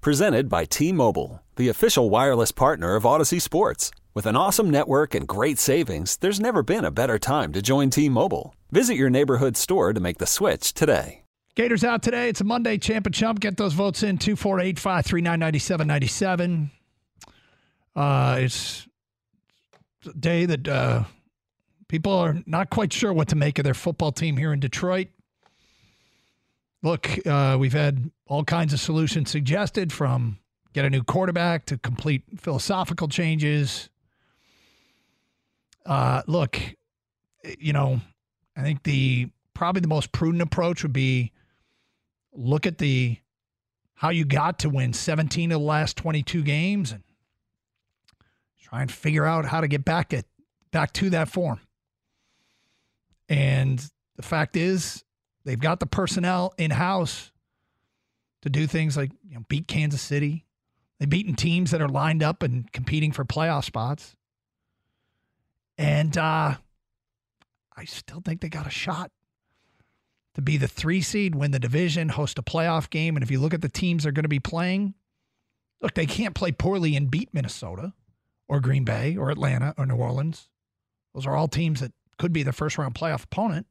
[0.00, 3.90] Presented by T Mobile, the official wireless partner of Audacy Sports.
[4.14, 7.90] With an awesome network and great savings, there's never been a better time to join
[7.90, 8.54] T Mobile.
[8.70, 11.24] Visit your neighborhood store to make the switch today.
[11.56, 12.28] Gators out today.
[12.28, 12.78] It's a Monday.
[12.78, 13.40] Champ and Chump.
[13.40, 16.70] Get those votes in 248 539 9797.
[17.96, 18.86] Uh, it's
[20.06, 21.02] a day that uh,
[21.88, 25.08] people are not quite sure what to make of their football team here in Detroit.
[26.82, 30.38] Look, uh, we've had all kinds of solutions suggested from
[30.72, 33.88] get a new quarterback to complete philosophical changes.
[35.84, 36.60] Uh, look,
[37.58, 38.00] you know,
[38.56, 41.32] I think the probably the most prudent approach would be
[42.32, 43.18] look at the
[43.94, 47.02] how you got to win 17 of the last 22 games and
[48.62, 50.26] try and figure out how to get back at
[50.70, 51.60] back to that form.
[53.28, 53.84] And
[54.16, 55.04] the fact is,
[55.48, 57.32] they've got the personnel in house
[58.42, 60.44] to do things like you know, beat Kansas City.
[60.98, 64.14] They've beaten teams that are lined up and competing for playoff spots.
[65.78, 66.56] And uh,
[67.74, 69.10] I still think they got a shot
[70.34, 73.16] to be the three seed, win the division, host a playoff game.
[73.16, 74.92] And if you look at the teams they're going to be playing,
[75.80, 77.94] look, they can't play poorly and beat Minnesota
[78.48, 80.50] or Green Bay or Atlanta or New Orleans.
[81.14, 83.66] Those are all teams that could be the first round playoff opponent.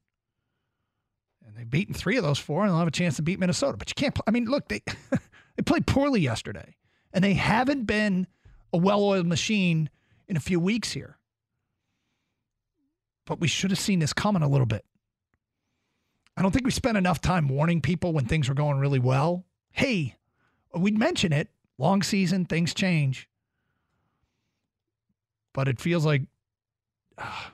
[1.58, 3.78] They've beaten three of those four, and they'll have a chance to beat Minnesota.
[3.78, 4.18] But you can't.
[4.28, 4.82] I mean, look, they
[5.56, 6.76] they played poorly yesterday,
[7.12, 8.28] and they haven't been
[8.72, 9.90] a well-oiled machine
[10.28, 11.18] in a few weeks here.
[13.26, 14.86] But we should have seen this coming a little bit.
[16.38, 19.44] I don't think we spent enough time warning people when things were going really well.
[19.72, 20.16] Hey,
[20.76, 21.50] we'd mention it.
[21.80, 23.28] Long season, things change.
[25.54, 26.22] But it feels like
[27.18, 27.46] uh,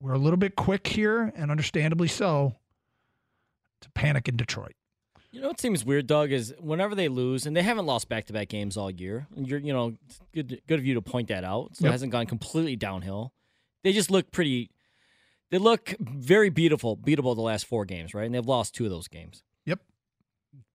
[0.00, 2.57] we're a little bit quick here, and understandably so,
[3.98, 4.72] panic in Detroit.
[5.30, 8.48] You know what seems weird, Doug, is whenever they lose, and they haven't lost back-to-back
[8.48, 9.26] games all year.
[9.36, 9.94] And you're, you know,
[10.32, 11.76] good, good of you to point that out.
[11.76, 11.90] So Yep.
[11.90, 13.32] it hasn't gone completely downhill.
[13.84, 14.70] They just look pretty.
[15.50, 18.24] They look very beautiful, beatable the last four games, right?
[18.24, 19.42] And they've lost two of those games.
[19.66, 19.80] Yep.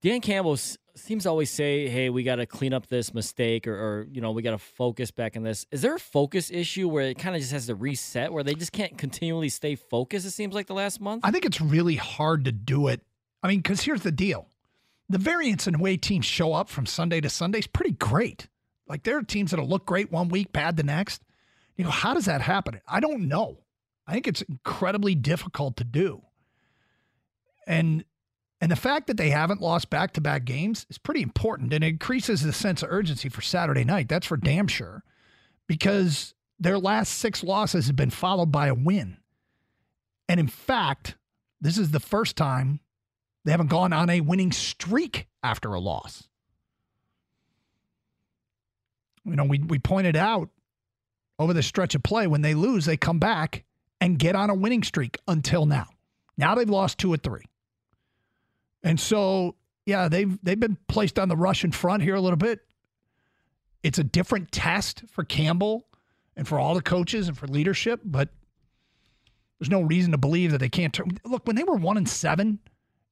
[0.04, 0.58] Dan Campbell
[0.96, 4.22] seems to always say, "Hey, we got to clean up this mistake, or, or you
[4.22, 7.18] know, we got to focus back on this." Is there a focus issue where it
[7.18, 10.26] kind of just has to reset, where they just can't continually stay focused?
[10.28, 11.22] It seems like the last month.
[11.26, 13.02] I think it's really hard to do it.
[13.44, 14.48] I mean, because here's the deal
[15.10, 18.48] the variance in the way teams show up from Sunday to Sunday is pretty great.
[18.88, 21.22] Like there are teams that'll look great one week, bad the next.
[21.76, 22.80] You know, how does that happen?
[22.88, 23.60] I don't know.
[24.08, 26.24] I think it's incredibly difficult to do.
[27.68, 28.06] And
[28.62, 32.44] and the fact that they haven't lost back-to-back games is pretty important and it increases
[32.44, 34.08] the sense of urgency for Saturday night.
[34.08, 35.04] That's for damn sure.
[35.68, 39.18] Because their last 6 losses have been followed by a win.
[40.30, 41.18] And in fact,
[41.60, 42.80] this is the first time
[43.44, 46.28] they haven't gone on a winning streak after a loss.
[49.26, 50.50] You know, we, we pointed out
[51.40, 53.64] over the stretch of play, when they lose, they come back
[54.00, 55.88] and get on a winning streak until now.
[56.38, 57.44] Now they've lost two or three.
[58.84, 59.56] And so,
[59.86, 62.60] yeah, they've they've been placed on the Russian front here a little bit.
[63.82, 65.88] It's a different test for Campbell
[66.36, 68.30] and for all the coaches and for leadership, but
[69.60, 71.18] there's no reason to believe that they can't turn.
[71.26, 72.60] Look, when they were one and seven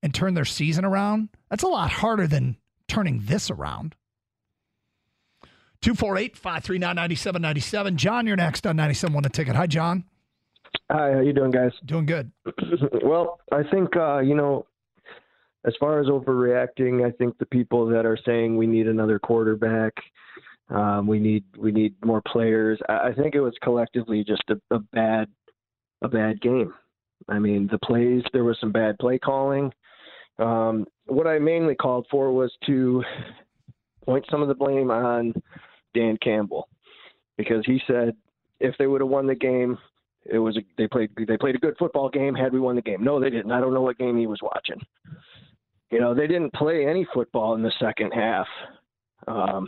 [0.02, 2.58] and turn their season around, that's a lot harder than
[2.88, 3.96] turning this around.
[5.82, 7.98] 248 539 9797.
[7.98, 9.56] John, you're next on 97 One the Ticket.
[9.56, 10.04] Hi, John.
[10.92, 11.72] Hi, how you doing, guys?
[11.86, 12.32] Doing good.
[13.04, 14.68] well, I think uh, you know,
[15.66, 19.94] as far as overreacting, I think the people that are saying we need another quarterback,
[20.70, 22.80] um, we need we need more players.
[22.88, 25.30] I, I think it was collectively just a, a bad
[26.04, 26.74] a bad game.
[27.29, 29.72] I mean, the plays there was some bad play calling.
[30.40, 33.03] Um, what I mainly called for was to
[34.06, 35.34] point some of the blame on
[35.94, 36.68] Dan Campbell
[37.38, 38.16] because he said
[38.59, 39.78] if they would have won the game,
[40.26, 42.82] it was a, they played they played a good football game had we won the
[42.82, 43.03] game.
[43.03, 43.52] No, they didn't.
[43.52, 44.79] I don't know what game he was watching.
[45.90, 48.47] You know, they didn't play any football in the second half,
[49.28, 49.68] um,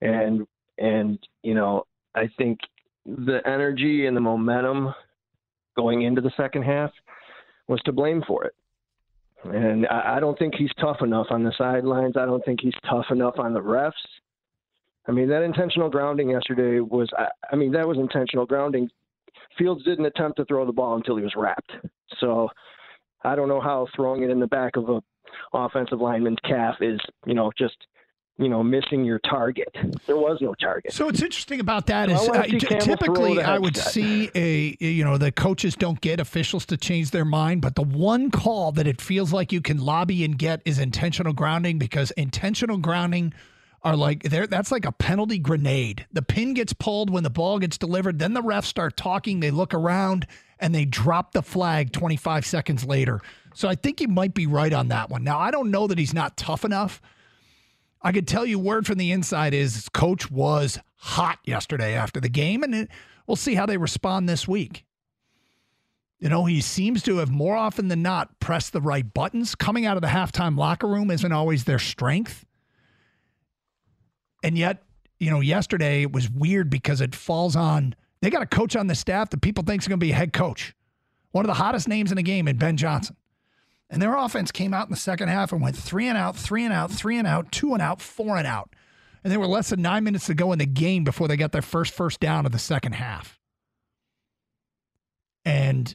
[0.00, 0.46] and
[0.78, 2.60] and you know, I think
[3.04, 4.94] the energy and the momentum
[5.76, 6.90] going into the second half
[7.68, 8.54] was to blame for it.
[9.44, 12.16] And I, I don't think he's tough enough on the sidelines.
[12.16, 13.92] I don't think he's tough enough on the refs.
[15.06, 18.88] I mean, that intentional grounding yesterday was, I, I mean, that was intentional grounding.
[19.58, 21.72] Fields didn't attempt to throw the ball until he was wrapped.
[22.20, 22.48] So
[23.22, 25.00] I don't know how throwing it in the back of a
[25.52, 27.76] offensive lineman's calf is, you know, just
[28.38, 29.68] you know, missing your target.
[30.06, 30.92] There was no target.
[30.92, 35.30] So what's interesting about that is uh, typically I would see a you know the
[35.30, 39.32] coaches don't get officials to change their mind, but the one call that it feels
[39.32, 43.32] like you can lobby and get is intentional grounding because intentional grounding
[43.82, 46.06] are like there that's like a penalty grenade.
[46.12, 49.52] The pin gets pulled when the ball gets delivered, then the refs start talking, they
[49.52, 50.26] look around
[50.58, 53.20] and they drop the flag 25 seconds later.
[53.54, 55.22] So I think you might be right on that one.
[55.22, 57.00] Now, I don't know that he's not tough enough
[58.04, 62.28] I could tell you word from the inside is coach was hot yesterday after the
[62.28, 62.90] game, and it,
[63.26, 64.84] we'll see how they respond this week.
[66.20, 69.54] You know, he seems to have more often than not pressed the right buttons.
[69.54, 72.44] Coming out of the halftime locker room isn't always their strength.
[74.42, 74.82] And yet,
[75.18, 78.86] you know, yesterday it was weird because it falls on they got a coach on
[78.86, 80.74] the staff that people think is going to be a head coach.
[81.32, 83.16] One of the hottest names in the game in Ben Johnson.
[83.90, 86.64] And their offense came out in the second half and went three and out, three
[86.64, 88.70] and out, three and out, two and out, four and out.
[89.22, 91.52] And there were less than nine minutes to go in the game before they got
[91.52, 93.38] their first first down of the second half.
[95.44, 95.94] And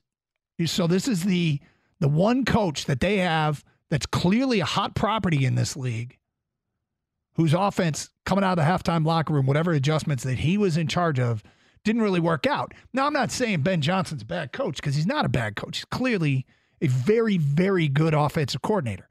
[0.66, 1.60] so this is the
[2.00, 6.18] the one coach that they have that's clearly a hot property in this league,
[7.36, 10.88] whose offense coming out of the halftime locker room, whatever adjustments that he was in
[10.88, 11.44] charge of,
[11.84, 12.74] didn't really work out.
[12.94, 15.78] Now I'm not saying Ben Johnson's a bad coach because he's not a bad coach.
[15.78, 16.46] He's clearly
[16.82, 19.08] a very, very good offensive coordinator.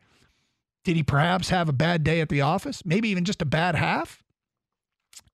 [0.84, 2.84] Did he perhaps have a bad day at the office?
[2.84, 4.22] Maybe even just a bad half?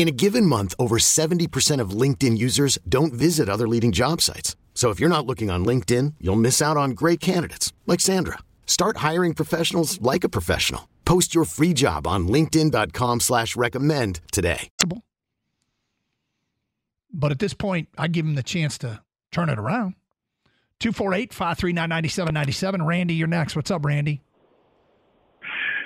[0.00, 4.56] In a given month, over 70% of LinkedIn users don't visit other leading job sites.
[4.72, 8.38] So if you're not looking on LinkedIn, you'll miss out on great candidates like Sandra.
[8.64, 10.88] Start hiring professionals like a professional.
[11.04, 14.70] Post your free job on LinkedIn.com slash recommend today.
[17.12, 19.96] But at this point, I give him the chance to turn it around.
[20.78, 22.86] 248 539 9797.
[22.86, 23.54] Randy, you're next.
[23.54, 24.22] What's up, Randy?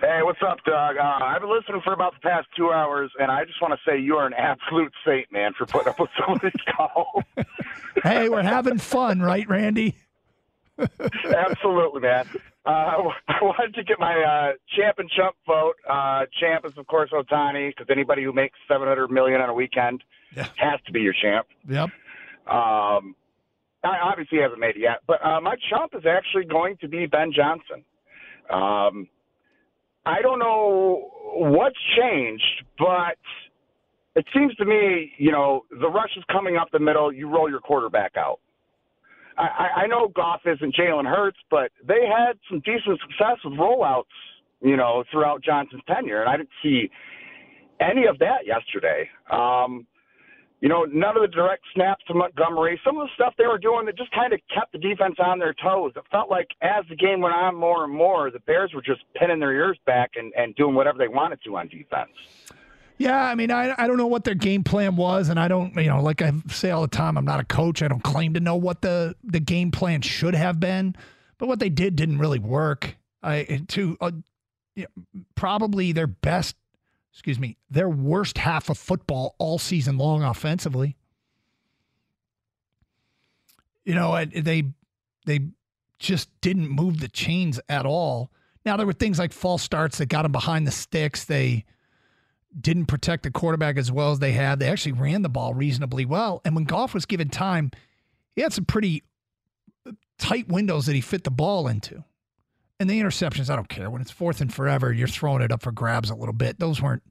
[0.05, 0.99] Hey, what's up, Doug?
[0.99, 3.91] Uh, I've been listening for about the past two hours, and I just want to
[3.91, 7.25] say you are an absolute saint, man, for putting up with some of these calls.
[8.03, 9.97] hey, we're having fun, right, Randy?
[10.79, 12.27] Absolutely, man.
[12.67, 12.69] Uh,
[13.29, 15.77] I wanted to get my uh, champ and chump vote.
[15.89, 19.55] Uh, champ is, of course, Ohtani, because anybody who makes seven hundred million on a
[19.55, 20.05] weekend
[20.37, 20.49] yeah.
[20.57, 21.47] has to be your champ.
[21.67, 21.89] Yep.
[22.47, 23.17] Um,
[23.83, 27.07] I obviously hasn't made it yet, but uh, my chump is actually going to be
[27.07, 27.85] Ben Johnson.
[28.51, 29.09] Um,
[30.07, 33.17] I don't know what's changed, but
[34.17, 37.13] it seems to me, you know, the rush is coming up the middle.
[37.13, 38.41] You roll your quarterback out.
[39.37, 44.05] I, I know Goff isn't Jalen Hurts, but they had some decent success with rollouts,
[44.61, 46.89] you know, throughout Johnson's tenure, and I didn't see
[47.81, 49.09] any of that yesterday.
[49.31, 49.87] Um,
[50.65, 53.59] you know, none of the direct snaps to Montgomery, some of the stuff they were
[53.59, 55.93] doing that just kind of kept the defense on their toes.
[55.95, 59.03] It felt like as the game went on more and more, the Bears were just
[59.15, 62.13] pinning their ears back and, and doing whatever they wanted to on defense.
[62.97, 65.77] Yeah, I mean, I, I don't know what their game plan was, and I don't,
[65.77, 67.83] you know, like I say all the time, I'm not a coach.
[67.83, 70.97] I don't claim to know what the, the game plan should have been,
[71.37, 72.97] but what they did didn't really work.
[73.23, 74.13] I to uh,
[75.35, 76.57] probably their best
[77.15, 80.97] excuse me, their worst half of football all season long offensively.
[83.85, 84.65] You know, they
[85.25, 85.41] they
[86.01, 88.33] just didn't move the chains at all.
[88.67, 91.25] Now there were things like false starts that got them behind the sticks.
[91.25, 91.65] They
[92.59, 94.59] didn't protect the quarterback as well as they had.
[94.59, 96.41] They actually ran the ball reasonably well.
[96.45, 97.71] And when Goff was given time,
[98.35, 99.05] he had some pretty
[100.19, 102.03] tight windows that he fit the ball into.
[102.81, 103.89] And the interceptions, I don't care.
[103.89, 106.59] When it's fourth and forever, you're throwing it up for grabs a little bit.
[106.59, 107.05] Those weren't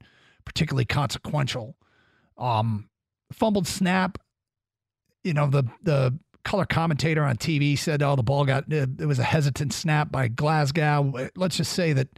[0.44, 1.76] particularly consequential.
[2.36, 2.90] Um,
[3.32, 4.18] fumbled snap,
[5.22, 9.18] you know, the the color commentator on TV said, "Oh, the ball got it was
[9.18, 12.08] a hesitant snap by Glasgow." Let's just say that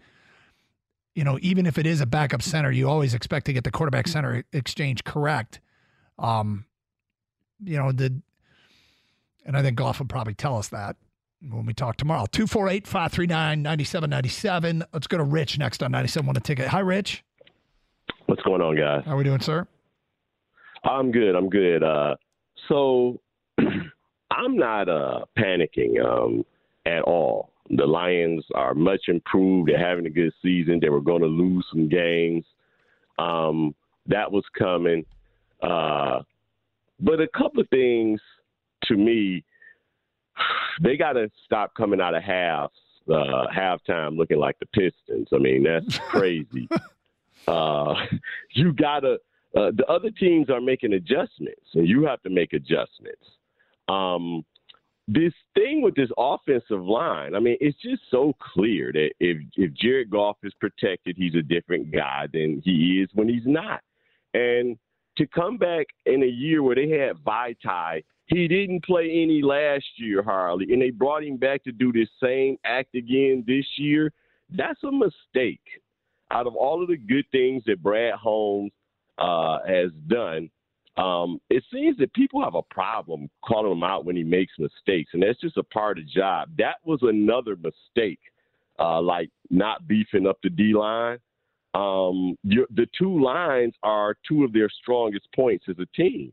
[1.14, 3.70] you know, even if it is a backup center, you always expect to get the
[3.70, 5.60] quarterback center exchange correct.
[6.18, 6.66] Um,
[7.64, 8.20] you know, the
[9.46, 10.96] and I think Goff will probably tell us that
[11.40, 12.26] when we talk tomorrow.
[12.32, 14.84] 248 539 9797.
[14.92, 16.68] Let's go to Rich next on 97 One the Ticket.
[16.68, 17.24] Hi, Rich.
[18.26, 19.02] What's going on, guys?
[19.04, 19.66] How are we doing, sir?
[20.84, 21.34] I'm good.
[21.34, 21.82] I'm good.
[21.82, 22.16] Uh,
[22.68, 23.20] so
[23.58, 26.44] I'm not uh, panicking um,
[26.84, 27.50] at all.
[27.70, 29.68] The Lions are much improved.
[29.68, 30.78] They're having a good season.
[30.80, 32.44] They were going to lose some games.
[33.18, 33.74] Um,
[34.06, 35.04] that was coming.
[35.62, 36.20] Uh,
[37.00, 38.20] but a couple of things
[38.84, 39.42] to me,
[40.82, 42.70] they got to stop coming out of half
[43.08, 45.28] uh, halftime looking like the Pistons.
[45.32, 46.68] I mean, that's crazy.
[47.46, 47.94] uh,
[48.52, 49.14] you got to,
[49.56, 53.24] uh, the other teams are making adjustments, and you have to make adjustments.
[53.88, 54.44] Um,
[55.08, 59.72] this thing with this offensive line, I mean, it's just so clear that if if
[59.72, 63.82] Jared Goff is protected, he's a different guy than he is when he's not.
[64.34, 64.76] And
[65.16, 69.84] to come back in a year where they had Vaitai, he didn't play any last
[69.96, 74.12] year, Harley, and they brought him back to do this same act again this year.
[74.50, 75.60] That's a mistake.
[76.32, 78.72] Out of all of the good things that Brad Holmes
[79.18, 80.50] uh, has done,
[80.96, 85.10] um, it seems that people have a problem calling him out when he makes mistakes,
[85.12, 86.48] and that's just a part of the job.
[86.58, 88.18] That was another mistake,
[88.80, 91.18] uh, like not beefing up the D line.
[91.74, 96.32] Um, the two lines are two of their strongest points as a team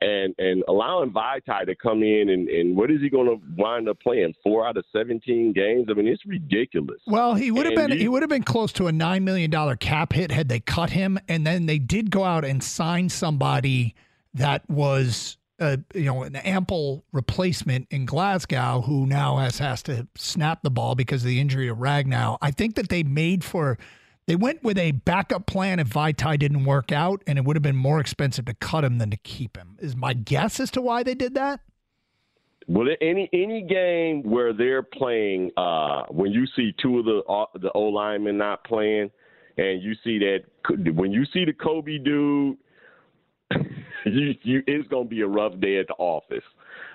[0.00, 3.88] and and allowing Vaitai to come in and, and what is he going to wind
[3.88, 4.34] up playing?
[4.42, 5.86] Four out of seventeen games.
[5.90, 7.00] I mean, it's ridiculous.
[7.06, 9.50] Well, he would have been he, he would have been close to a nine million
[9.50, 13.08] dollar cap hit had they cut him, and then they did go out and sign
[13.08, 13.94] somebody
[14.34, 15.38] that was.
[15.58, 20.68] Uh, you know, an ample replacement in Glasgow, who now has has to snap the
[20.70, 22.36] ball because of the injury to Ragnow.
[22.42, 23.78] I think that they made for
[24.26, 27.62] they went with a backup plan if Vaitai didn't work out, and it would have
[27.62, 29.76] been more expensive to cut him than to keep him.
[29.78, 31.60] Is my guess as to why they did that?
[32.68, 37.46] Well, any any game where they're playing, uh, when you see two of the uh,
[37.60, 39.10] the O linemen not playing,
[39.56, 40.40] and you see that
[40.94, 42.56] when you see the Kobe dude,
[44.04, 46.42] you, you, it's going to be a rough day at the office.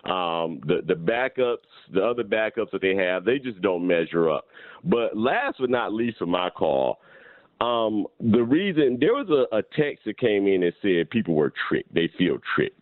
[0.04, 1.58] Um, the the backups,
[1.94, 4.48] the other backups that they have, they just don't measure up.
[4.84, 7.00] But last but not least, for my call,
[7.62, 11.54] um, the reason there was a, a text that came in and said people were
[11.70, 11.94] tricked.
[11.94, 12.80] They feel tricked.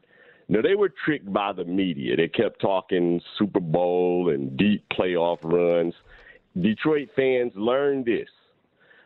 [0.48, 2.15] No, they were tricked by the media.
[2.15, 5.93] They kept talking Super Bowl and deep playoff runs.
[6.59, 8.29] Detroit fans learned this.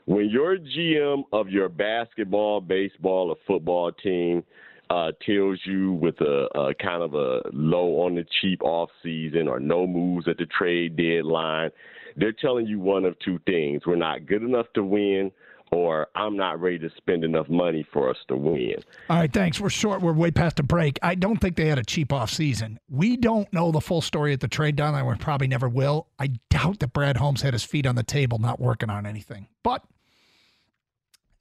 [0.06, 4.44] When your GM of your basketball, baseball, or football team
[4.90, 9.48] uh, tells you with a, a kind of a low on the cheap off season
[9.48, 11.72] or no moves at the trade deadline,
[12.16, 13.82] they're telling you one of two things.
[13.88, 15.32] We're not good enough to win
[15.74, 18.76] or I'm not ready to spend enough money for us to win.
[19.10, 19.60] All right, thanks.
[19.60, 20.02] We're short.
[20.02, 21.00] We're way past the break.
[21.02, 22.80] I don't think they had a cheap off season.
[22.90, 25.06] We don't know the full story at the trade deadline.
[25.06, 26.08] We probably never will.
[26.20, 29.48] I doubt that Brad Holmes had his feet on the table, not working on anything.
[29.64, 29.84] But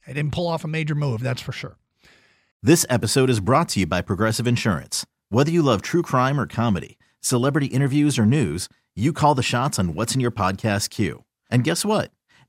[0.07, 1.77] I didn't pull off a major move, that's for sure.
[2.63, 5.05] This episode is brought to you by Progressive Insurance.
[5.29, 9.79] Whether you love true crime or comedy, celebrity interviews or news, you call the shots
[9.79, 11.25] on what's in your podcast queue.
[11.51, 12.13] And guess what?